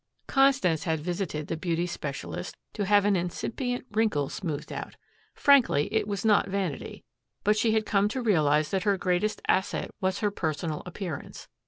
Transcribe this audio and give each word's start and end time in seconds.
Constance 0.25 0.85
had 0.85 0.99
visited 0.99 1.45
the 1.45 1.55
beauty 1.55 1.85
specialist 1.85 2.57
to 2.73 2.85
have 2.85 3.05
an 3.05 3.15
incipient 3.15 3.85
wrinkle 3.91 4.29
smoothed 4.29 4.73
out. 4.73 4.95
Frankly, 5.35 5.93
it 5.93 6.07
was 6.07 6.25
not 6.25 6.47
vanity. 6.47 7.03
But 7.43 7.55
she 7.55 7.73
had 7.73 7.85
come 7.85 8.09
to 8.09 8.21
realize 8.23 8.71
that 8.71 8.81
her 8.81 8.97
greatest 8.97 9.43
asset 9.47 9.91
was 9.99 10.21
her 10.21 10.31
personal 10.31 10.81
appearance. 10.87 11.47